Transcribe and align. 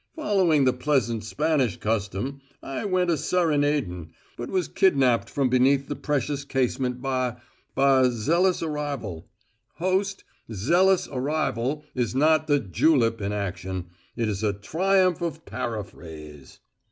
Following 0.15 0.65
the 0.65 0.73
pleasant 0.73 1.23
Spanish 1.23 1.77
custom, 1.77 2.41
I 2.63 2.85
went 2.85 3.11
a 3.11 3.17
serenading, 3.17 4.09
but 4.35 4.49
was 4.49 4.67
kidnapped 4.67 5.29
from 5.29 5.47
beneath 5.47 5.87
the 5.87 5.95
precious 5.95 6.43
casement 6.43 7.03
by 7.03 7.35
by 7.75 8.01
a 8.07 8.09
zealous 8.11 8.63
arrival. 8.63 9.29
Host, 9.75 10.23
`zealous 10.49 11.07
arrival' 11.15 11.85
is 11.93 12.15
not 12.15 12.47
the 12.47 12.59
julep 12.59 13.21
in 13.21 13.31
action: 13.31 13.89
it 14.15 14.27
is 14.27 14.41
a 14.41 14.53
triumph 14.53 15.21
of 15.21 15.45
paraphrase." 15.45 16.61